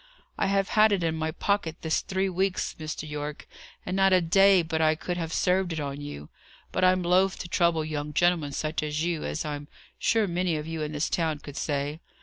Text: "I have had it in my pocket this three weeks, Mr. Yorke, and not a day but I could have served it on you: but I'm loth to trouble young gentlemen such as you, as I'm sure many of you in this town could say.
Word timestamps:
"I 0.35 0.47
have 0.47 0.69
had 0.69 0.91
it 0.91 1.03
in 1.03 1.15
my 1.15 1.29
pocket 1.29 1.83
this 1.83 2.01
three 2.01 2.27
weeks, 2.27 2.75
Mr. 2.79 3.07
Yorke, 3.07 3.47
and 3.85 3.95
not 3.95 4.11
a 4.11 4.19
day 4.19 4.63
but 4.63 4.81
I 4.81 4.95
could 4.95 5.15
have 5.17 5.31
served 5.31 5.71
it 5.73 5.79
on 5.79 6.01
you: 6.01 6.29
but 6.71 6.83
I'm 6.83 7.03
loth 7.03 7.37
to 7.37 7.47
trouble 7.47 7.85
young 7.85 8.11
gentlemen 8.11 8.51
such 8.53 8.81
as 8.81 9.03
you, 9.03 9.23
as 9.23 9.45
I'm 9.45 9.67
sure 9.99 10.25
many 10.25 10.55
of 10.55 10.65
you 10.65 10.81
in 10.81 10.91
this 10.93 11.07
town 11.07 11.37
could 11.37 11.55
say. 11.55 11.99